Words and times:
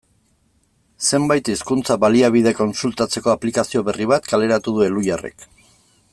Zenbait 1.17 1.51
hizkuntza-baliabide 1.53 2.55
kontsultatzeko 2.61 3.33
aplikazio 3.35 3.85
berri 3.91 4.09
bat 4.15 4.31
kaleratu 4.33 4.79
du 4.79 4.87
Elhuyarrek. 4.89 5.49